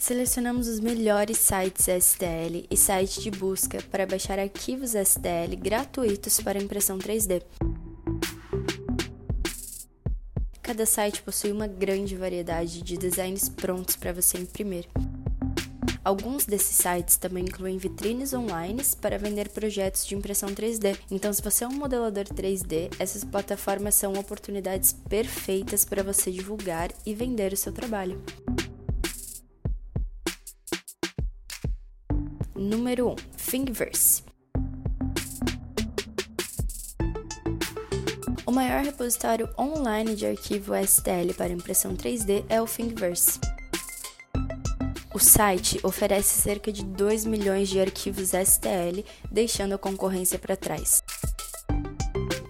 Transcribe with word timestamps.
Selecionamos 0.00 0.66
os 0.66 0.80
melhores 0.80 1.36
sites 1.36 1.84
STL 1.84 2.66
e 2.70 2.74
sites 2.74 3.22
de 3.22 3.30
busca 3.30 3.82
para 3.90 4.06
baixar 4.06 4.38
arquivos 4.38 4.92
STL 4.92 5.54
gratuitos 5.58 6.40
para 6.40 6.58
impressão 6.58 6.98
3D. 6.98 7.42
Cada 10.62 10.86
site 10.86 11.20
possui 11.20 11.52
uma 11.52 11.66
grande 11.66 12.16
variedade 12.16 12.80
de 12.80 12.96
designs 12.96 13.50
prontos 13.50 13.94
para 13.94 14.10
você 14.10 14.38
imprimir. 14.38 14.88
Alguns 16.02 16.46
desses 16.46 16.76
sites 16.76 17.18
também 17.18 17.44
incluem 17.44 17.76
vitrines 17.76 18.32
online 18.32 18.82
para 19.02 19.18
vender 19.18 19.50
projetos 19.50 20.06
de 20.06 20.14
impressão 20.14 20.48
3D. 20.48 20.96
Então, 21.10 21.30
se 21.30 21.42
você 21.42 21.64
é 21.64 21.68
um 21.68 21.74
modelador 21.74 22.24
3D, 22.24 22.90
essas 22.98 23.22
plataformas 23.22 23.96
são 23.96 24.14
oportunidades 24.14 24.94
perfeitas 25.10 25.84
para 25.84 26.02
você 26.02 26.30
divulgar 26.30 26.90
e 27.04 27.14
vender 27.14 27.52
o 27.52 27.56
seu 27.56 27.70
trabalho. 27.70 28.18
Número 32.70 33.08
1: 33.08 33.16
Thingiverse. 33.50 34.22
O 38.46 38.52
maior 38.52 38.84
repositório 38.84 39.48
online 39.58 40.14
de 40.14 40.24
arquivo 40.24 40.72
STL 40.76 41.34
para 41.36 41.48
impressão 41.48 41.96
3D 41.96 42.44
é 42.48 42.62
o 42.62 42.66
Thingiverse. 42.66 43.40
O 45.12 45.18
site 45.18 45.80
oferece 45.82 46.40
cerca 46.40 46.70
de 46.70 46.84
2 46.84 47.24
milhões 47.24 47.68
de 47.68 47.80
arquivos 47.80 48.28
STL, 48.28 49.04
deixando 49.32 49.74
a 49.74 49.78
concorrência 49.78 50.38
para 50.38 50.56
trás. 50.56 51.02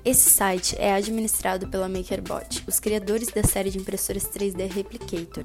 Esse 0.05 0.28
site 0.28 0.77
é 0.78 0.92
administrado 0.92 1.70
pela 1.70 1.89
MakerBot, 1.89 2.64
os 2.66 2.78
criadores 2.78 3.28
da 3.28 3.42
série 3.42 3.70
de 3.70 3.78
impressoras 3.78 4.25
3D 4.25 4.70
Replicator. 4.70 5.45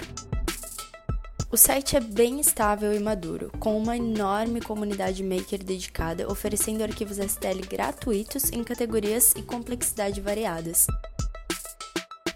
O 1.55 1.57
site 1.57 1.95
é 1.95 2.01
bem 2.01 2.41
estável 2.41 2.93
e 2.93 2.99
maduro, 2.99 3.49
com 3.61 3.77
uma 3.77 3.95
enorme 3.95 4.59
comunidade 4.59 5.23
maker 5.23 5.63
dedicada, 5.63 6.29
oferecendo 6.29 6.83
arquivos 6.83 7.15
STL 7.15 7.65
gratuitos 7.69 8.51
em 8.51 8.61
categorias 8.61 9.31
e 9.37 9.41
complexidade 9.41 10.19
variadas. 10.19 10.85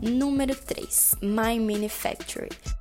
Número 0.00 0.56
3. 0.56 1.14
My 1.22 1.60
Manufacturing 1.60 2.71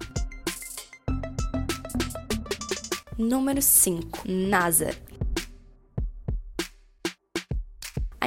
Número 3.18 3.62
5. 3.62 4.22
NASA 4.26 4.96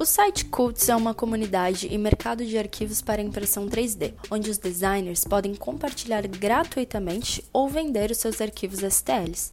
O 0.00 0.06
site 0.06 0.46
Cults 0.46 0.88
é 0.88 0.96
uma 0.96 1.12
comunidade 1.12 1.88
e 1.90 1.98
mercado 1.98 2.42
de 2.42 2.56
arquivos 2.56 3.02
para 3.02 3.20
impressão 3.20 3.68
3D, 3.68 4.14
onde 4.30 4.48
os 4.48 4.56
designers 4.56 5.22
podem 5.22 5.54
compartilhar 5.54 6.26
gratuitamente 6.26 7.44
ou 7.52 7.68
vender 7.68 8.10
os 8.10 8.16
seus 8.16 8.40
arquivos 8.40 8.78
STLs. 8.78 9.52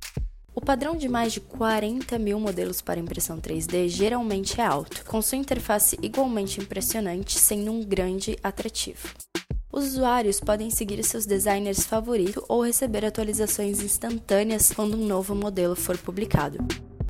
O 0.55 0.61
padrão 0.61 0.95
de 0.95 1.09
mais 1.09 1.33
de 1.33 1.41
40 1.41 2.17
mil 2.17 2.39
modelos 2.39 2.79
para 2.79 3.01
impressão 3.01 3.41
3D 3.41 3.89
geralmente 3.89 4.61
é 4.61 4.65
alto, 4.65 5.03
com 5.03 5.21
sua 5.21 5.37
interface 5.37 5.99
igualmente 6.01 6.61
impressionante, 6.61 7.37
sendo 7.37 7.73
um 7.73 7.83
grande 7.83 8.37
atrativo. 8.41 9.09
Os 9.69 9.83
usuários 9.83 10.39
podem 10.39 10.69
seguir 10.69 11.03
seus 11.03 11.25
designers 11.25 11.83
favoritos 11.83 12.41
ou 12.47 12.61
receber 12.61 13.03
atualizações 13.03 13.81
instantâneas 13.81 14.71
quando 14.71 14.95
um 14.95 15.05
novo 15.05 15.35
modelo 15.35 15.75
for 15.75 15.97
publicado. 15.97 16.65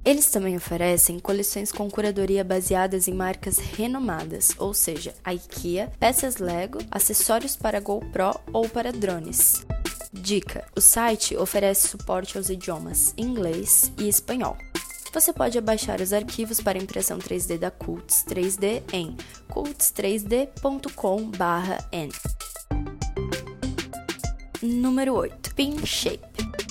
Eles 0.06 0.28
também 0.28 0.58
oferecem 0.58 1.18
coleções 1.18 1.72
com 1.72 1.90
curadoria 1.90 2.44
baseadas 2.44 3.08
em 3.08 3.14
marcas 3.14 3.58
renomadas, 3.58 4.52
ou 4.58 4.74
seja, 4.74 5.14
a 5.24 5.34
IKEA, 5.34 5.90
peças 5.98 6.36
Lego, 6.38 6.80
acessórios 6.92 7.56
para 7.56 7.80
GoPro 7.80 8.38
ou 8.52 8.68
para 8.68 8.92
drones. 8.92 9.66
Dica: 10.12 10.68
o 10.76 10.82
site 10.82 11.38
oferece 11.38 11.88
suporte 11.88 12.38
aos 12.38 12.50
idiomas 12.50 13.14
inglês 13.18 13.94
e 13.98 14.10
espanhol. 14.10 14.58
Você 15.14 15.32
pode 15.32 15.58
abaixar 15.58 16.02
os 16.02 16.12
arquivos 16.12 16.60
para 16.60 16.78
impressão 16.78 17.18
3D 17.20 17.58
da 17.58 17.72
Cults 17.72 18.26
3D 18.28 18.84
em 18.92 19.16
cults3d.com/n. 19.50 22.10
Número 24.62 25.14
8. 25.14 25.56
PinShape. 25.56 26.44
O 26.60 26.63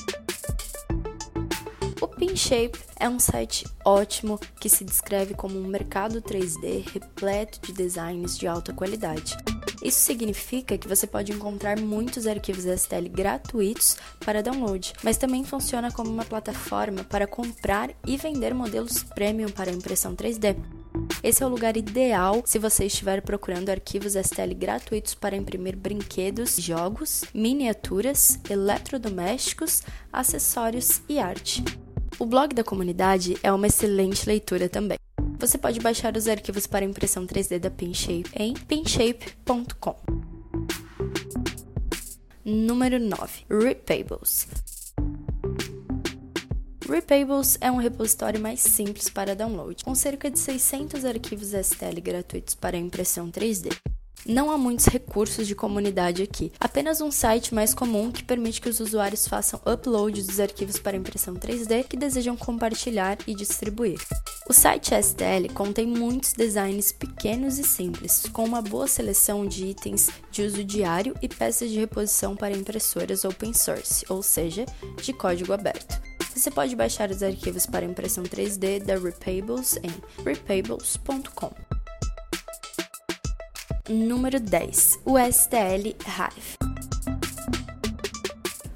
PinShape 2.23 2.79
é 3.01 3.09
um 3.09 3.19
site 3.19 3.67
ótimo 3.85 4.39
que 4.61 4.69
se 4.69 4.85
descreve 4.85 5.35
como 5.35 5.59
um 5.59 5.67
mercado 5.67 6.23
3D 6.23 6.89
repleto 6.93 7.61
de 7.61 7.73
designs 7.73 8.39
de 8.39 8.47
alta 8.47 8.73
qualidade. 8.73 9.37
Isso 9.83 9.99
significa 9.99 10.79
que 10.79 10.87
você 10.87 11.05
pode 11.05 11.33
encontrar 11.33 11.81
muitos 11.81 12.29
arquivos 12.29 12.63
STL 12.63 13.09
gratuitos 13.11 13.97
para 14.25 14.41
download, 14.41 14.93
mas 15.03 15.17
também 15.17 15.43
funciona 15.43 15.91
como 15.91 16.13
uma 16.13 16.25
plataforma 16.25 17.03
para 17.03 17.27
comprar 17.27 17.91
e 18.07 18.17
vender 18.17 18.55
modelos 18.55 19.03
premium 19.03 19.49
para 19.49 19.73
impressão 19.73 20.15
3D. 20.15 20.55
Esse 21.25 21.43
é 21.43 21.47
o 21.47 21.49
lugar 21.49 21.77
ideal 21.77 22.45
se 22.47 22.57
você 22.57 22.85
estiver 22.85 23.21
procurando 23.23 23.69
arquivos 23.71 24.13
STL 24.13 24.55
gratuitos 24.55 25.13
para 25.13 25.35
imprimir 25.35 25.77
brinquedos, 25.77 26.55
jogos, 26.57 27.25
miniaturas, 27.35 28.39
eletrodomésticos, 28.49 29.83
acessórios 30.13 31.03
e 31.09 31.19
arte. 31.19 31.65
O 32.19 32.27
blog 32.27 32.55
da 32.55 32.63
comunidade 32.63 33.37
é 33.43 33.53
uma 33.53 33.67
excelente 33.67 34.27
leitura 34.27 34.69
também. 34.69 34.99
Você 35.39 35.59
pode 35.59 35.81
baixar 35.81 36.17
os 36.17 36.29
arquivos 36.29 36.67
para 36.67 36.85
impressão 36.85 37.27
3D 37.27 37.59
da 37.59 37.71
Pinshape 37.71 38.31
em 38.35 38.55
pinshape.com. 38.55 39.97
Número 42.45 42.99
9. 42.99 43.45
Ripables. 43.51 44.47
Ripables 46.89 47.57
é 47.61 47.71
um 47.71 47.77
repositório 47.77 48.41
mais 48.41 48.61
simples 48.61 49.09
para 49.09 49.35
download, 49.35 49.83
com 49.85 49.95
cerca 49.95 50.31
de 50.31 50.39
600 50.39 51.05
arquivos 51.05 51.53
STL 51.53 52.01
gratuitos 52.01 52.55
para 52.55 52.77
impressão 52.77 53.31
3D. 53.31 53.71
Não 54.25 54.53
há 54.53 54.57
muitos 54.57 54.87
recursos 54.87 55.49
de 55.49 55.55
comunidade 55.55 56.23
aqui, 56.23 56.53
apenas 56.61 57.01
um 57.01 57.11
site 57.11 57.53
mais 57.53 57.75
comum 57.75 58.13
que 58.13 58.23
permite 58.23 58.61
que 58.61 58.69
os 58.69 58.79
usuários 58.79 59.27
façam 59.27 59.61
upload 59.67 60.23
dos 60.23 60.39
arquivos 60.39 60.79
para 60.79 60.97
impressão 60.97 61.35
3D 61.35 61.85
que 61.89 61.97
desejam 61.97 62.37
compartilhar 62.37 63.19
e 63.27 63.35
distribuir. 63.35 63.99
O 64.49 64.53
site 64.53 64.95
STL 64.95 65.53
contém 65.53 65.87
muitos 65.87 66.35
designs 66.35 66.93
pequenos 66.93 67.59
e 67.59 67.65
simples, 67.65 68.23
com 68.33 68.45
uma 68.45 68.63
boa 68.63 68.87
seleção 68.87 69.45
de 69.45 69.67
itens 69.67 70.09
de 70.31 70.43
uso 70.43 70.63
diário 70.63 71.17
e 71.21 71.29
peças 71.29 71.71
de 71.71 71.81
reposição 71.81 72.37
para 72.37 72.57
impressoras 72.57 73.25
open 73.25 73.53
source, 73.53 74.05
ou 74.09 74.23
seja, 74.23 74.67
de 75.03 75.13
código 75.13 75.53
aberto. 75.53 76.01
Você 76.35 76.51
pode 76.51 76.77
baixar 76.77 77.11
os 77.11 77.23
arquivos 77.25 77.67
para 77.67 77.85
impressão 77.85 78.23
3D 78.23 78.85
da 78.85 78.95
Repables 78.95 79.79
em 79.83 79.91
repables.com. 80.25 81.72
Número 83.89 84.39
10. 84.39 85.01
O 85.05 85.19
STL 85.19 85.97
Hive. 86.07 86.62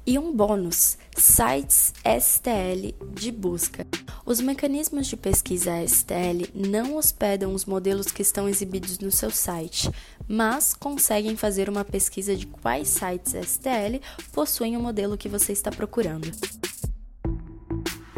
E 0.06 0.18
um 0.20 0.32
bônus: 0.32 0.96
sites 1.16 1.92
STL 2.04 2.94
de 3.12 3.32
busca. 3.32 3.84
Os 4.24 4.40
mecanismos 4.40 5.08
de 5.08 5.16
pesquisa 5.16 5.82
STL 5.84 6.48
não 6.54 6.96
hospedam 6.96 7.52
os 7.52 7.64
modelos 7.64 8.06
que 8.06 8.22
estão 8.22 8.48
exibidos 8.48 9.00
no 9.00 9.10
seu 9.10 9.30
site, 9.30 9.90
mas 10.28 10.74
conseguem 10.74 11.36
fazer 11.36 11.68
uma 11.68 11.84
pesquisa 11.84 12.36
de 12.36 12.46
quais 12.46 12.88
sites 12.88 13.34
STL 13.34 14.00
possuem 14.32 14.76
o 14.76 14.80
modelo 14.80 15.18
que 15.18 15.28
você 15.28 15.52
está 15.52 15.72
procurando. 15.72 16.30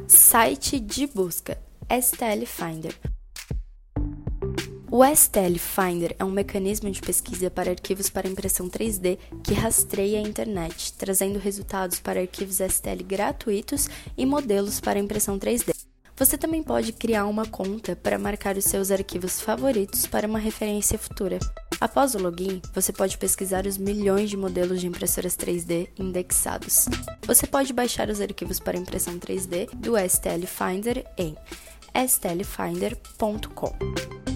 Site 0.07 0.79
de 0.79 1.07
busca 1.07 1.59
STL 1.91 2.45
Finder 2.45 3.18
o 4.91 5.05
STL 5.05 5.59
Finder 5.59 6.17
é 6.19 6.25
um 6.25 6.31
mecanismo 6.31 6.91
de 6.91 7.01
pesquisa 7.01 7.51
para 7.51 7.71
arquivos 7.71 8.09
para 8.09 8.29
impressão 8.29 8.69
3D 8.69 9.19
que 9.45 9.53
rastreia 9.53 10.19
a 10.19 10.23
internet, 10.23 10.95
trazendo 10.95 11.39
resultados 11.39 12.01
para 12.01 12.21
arquivos 12.21 12.57
STL 12.57 13.03
gratuitos 13.07 13.89
e 14.17 14.25
modelos 14.25 14.81
para 14.81 14.99
impressão 14.99 15.39
3D. 15.39 15.75
Você 16.17 16.37
também 16.37 16.63
pode 16.63 16.93
criar 16.93 17.27
uma 17.27 17.47
conta 17.47 17.95
para 17.95 18.19
marcar 18.19 18.57
os 18.57 18.65
seus 18.65 18.91
arquivos 18.91 19.41
favoritos 19.41 20.07
para 20.07 20.27
uma 20.27 20.39
referência 20.39 20.99
futura. 20.99 21.39
Após 21.81 22.15
o 22.15 22.19
login, 22.19 22.61
você 22.75 22.93
pode 22.93 23.17
pesquisar 23.19 23.67
os 23.67 23.79
milhões 23.79 24.29
de 24.29 24.37
modelos 24.37 24.81
de 24.81 24.89
impressoras 24.89 25.37
3D 25.37 25.89
indexados. 25.97 26.87
Você 27.25 27.47
pode 27.47 27.73
baixar 27.73 28.09
os 28.09 28.21
arquivos 28.21 28.59
para 28.59 28.77
impressão 28.77 29.17
3D 29.19 29.71
do 29.77 29.93
STL 29.97 30.45
Finder 30.47 31.07
em 31.17 31.37
stlfinder.com. 31.95 34.28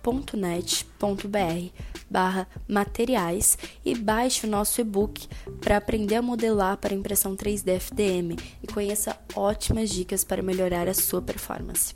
barra 2.09 2.47
materiais 2.67 3.57
e 3.83 3.95
baixe 3.95 4.45
o 4.45 4.49
nosso 4.49 4.79
e-book 4.81 5.27
para 5.59 5.77
aprender 5.77 6.15
a 6.15 6.21
modelar 6.21 6.77
para 6.77 6.93
impressão 6.93 7.35
3D 7.35 7.75
FDM 7.75 8.35
e 8.63 8.67
conheça 8.67 9.17
ótimas 9.35 9.89
dicas 9.89 10.23
para 10.23 10.41
melhorar 10.41 10.87
a 10.87 10.93
sua 10.93 11.21
performance. 11.21 11.95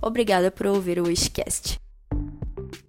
Obrigada 0.00 0.50
por 0.50 0.66
ouvir 0.66 0.98
o 0.98 1.06
Wishcast. 1.06 1.85